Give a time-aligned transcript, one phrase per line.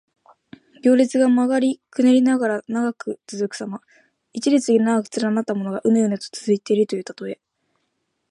[0.81, 3.81] 行列が曲がりくねりながら長く続くさま。
[4.33, 7.39] 一列に長く連なったものが、うねうねと続いているというたとえ。